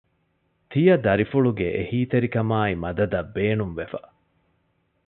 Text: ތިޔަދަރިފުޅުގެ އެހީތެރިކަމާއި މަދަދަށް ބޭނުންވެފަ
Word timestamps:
ތިޔަދަރިފުޅުގެ 0.71 1.67
އެހީތެރިކަމާއި 1.77 2.73
މަދަދަށް 2.83 3.31
ބޭނުންވެފަ 3.35 3.99